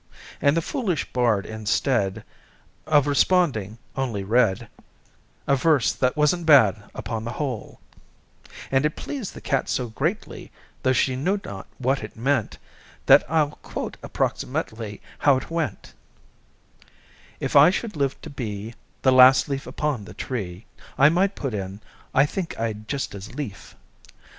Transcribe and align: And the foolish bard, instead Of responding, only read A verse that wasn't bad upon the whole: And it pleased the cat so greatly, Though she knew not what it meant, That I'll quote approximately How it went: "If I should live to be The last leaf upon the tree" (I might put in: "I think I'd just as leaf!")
And 0.41 0.57
the 0.57 0.63
foolish 0.63 1.05
bard, 1.13 1.45
instead 1.45 2.23
Of 2.87 3.05
responding, 3.05 3.77
only 3.95 4.23
read 4.23 4.67
A 5.45 5.55
verse 5.55 5.93
that 5.93 6.17
wasn't 6.17 6.47
bad 6.47 6.89
upon 6.95 7.23
the 7.23 7.33
whole: 7.33 7.79
And 8.71 8.83
it 8.83 8.95
pleased 8.95 9.35
the 9.35 9.41
cat 9.41 9.69
so 9.69 9.89
greatly, 9.89 10.51
Though 10.81 10.91
she 10.91 11.15
knew 11.15 11.39
not 11.45 11.67
what 11.77 12.03
it 12.03 12.15
meant, 12.15 12.57
That 13.05 13.23
I'll 13.29 13.57
quote 13.57 13.95
approximately 14.01 15.03
How 15.19 15.37
it 15.37 15.51
went: 15.51 15.93
"If 17.39 17.55
I 17.55 17.69
should 17.69 17.95
live 17.95 18.19
to 18.23 18.31
be 18.31 18.73
The 19.03 19.11
last 19.11 19.47
leaf 19.47 19.67
upon 19.67 20.05
the 20.05 20.15
tree" 20.15 20.65
(I 20.97 21.09
might 21.09 21.35
put 21.35 21.53
in: 21.53 21.79
"I 22.11 22.25
think 22.25 22.59
I'd 22.59 22.87
just 22.87 23.13
as 23.13 23.35
leaf!") 23.35 23.75